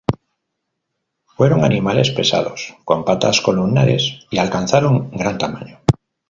Fueron 1.27 1.63
animales 1.63 2.09
pesados 2.09 2.75
con 2.83 3.05
patas 3.05 3.39
columnares 3.39 4.25
y 4.31 4.39
alcanzaron 4.39 5.11
gran 5.11 5.37
tamaño. 5.37 5.81